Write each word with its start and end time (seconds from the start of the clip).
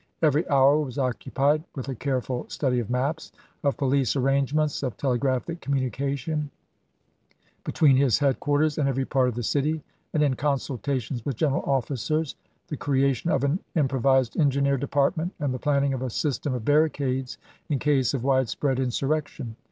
Every 0.23 0.49
hour 0.49 0.79
was 0.79 0.97
occupied 0.97 1.63
with 1.75 1.87
a 1.87 1.93
careful 1.93 2.47
study 2.49 2.79
of 2.79 2.89
maps, 2.89 3.31
of 3.63 3.77
police 3.77 4.15
arrangements, 4.15 4.81
of 4.81 4.97
tele 4.97 5.19
graphic 5.19 5.61
communication 5.61 6.49
between 7.63 7.97
his 7.97 8.17
headquarters 8.17 8.79
and 8.79 8.89
every 8.89 9.05
part 9.05 9.27
of 9.27 9.35
the 9.35 9.43
city, 9.43 9.83
and 10.11 10.23
in 10.23 10.33
consultations 10.35 11.23
with 11.23 11.35
general 11.35 11.61
officers, 11.67 12.35
the 12.67 12.77
creation 12.77 13.29
of 13.29 13.43
an 13.43 13.59
improvised 13.75 14.39
engineer 14.39 14.75
department, 14.75 15.33
and 15.39 15.53
the 15.53 15.59
planning 15.59 15.93
of 15.93 16.01
a 16.01 16.09
system 16.09 16.55
of 16.55 16.65
barricades 16.65 17.37
in 17.69 17.77
case 17.77 18.15
of 18.15 18.23
widespread 18.23 18.79
insurrection. 18.79 19.55